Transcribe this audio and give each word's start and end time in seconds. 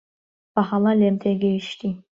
بەهەڵە 0.53 0.91
لێم 0.99 1.15
تێگەیشتی. 1.23 1.91